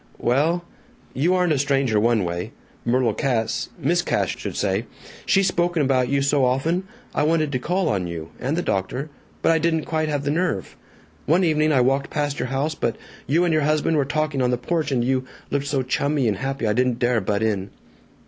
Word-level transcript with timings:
"Well 0.17 0.65
You 1.13 1.35
aren't 1.35 1.53
a 1.53 1.59
stranger, 1.59 1.99
one 1.99 2.23
way. 2.23 2.53
Myrtle 2.83 3.13
Cass 3.13 3.69
Miss 3.77 4.01
Cass, 4.01 4.29
should 4.29 4.55
say 4.55 4.87
she's 5.27 5.47
spoken 5.47 5.83
about 5.83 6.09
you 6.09 6.23
so 6.23 6.43
often. 6.43 6.87
I 7.13 7.21
wanted 7.21 7.51
to 7.51 7.59
call 7.59 7.87
on 7.87 8.07
you 8.07 8.31
and 8.39 8.57
the 8.57 8.63
doctor 8.63 9.11
but 9.43 9.51
I 9.51 9.59
didn't 9.59 9.85
quite 9.85 10.09
have 10.09 10.23
the 10.23 10.31
nerve. 10.31 10.75
One 11.27 11.43
evening 11.43 11.71
I 11.71 11.81
walked 11.81 12.09
past 12.09 12.39
your 12.39 12.47
house, 12.47 12.73
but 12.73 12.95
you 13.27 13.45
and 13.45 13.53
your 13.53 13.61
husband 13.61 13.95
were 13.95 14.03
talking 14.05 14.41
on 14.41 14.49
the 14.49 14.57
porch, 14.57 14.91
and 14.91 15.05
you 15.05 15.25
looked 15.51 15.67
so 15.67 15.83
chummy 15.83 16.27
and 16.27 16.37
happy 16.37 16.65
I 16.65 16.73
didn't 16.73 16.97
dare 16.97 17.21
butt 17.21 17.43
in." 17.43 17.69